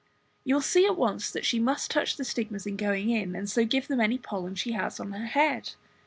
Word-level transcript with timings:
You 0.43 0.55
will 0.55 0.63
see 0.63 0.87
at 0.87 0.97
once 0.97 1.29
that 1.29 1.45
she 1.45 1.59
must 1.59 1.91
touch 1.91 2.17
the 2.17 2.23
stigmas 2.25 2.65
in 2.65 2.75
going 2.75 3.11
in, 3.11 3.35
and 3.35 3.47
so 3.47 3.63
give 3.65 3.87
them 3.87 4.01
any 4.01 4.17
pollen 4.17 4.55
she 4.55 4.71
has 4.71 4.99
on 4.99 5.11
her 5.11 5.27
head. 5.27 5.73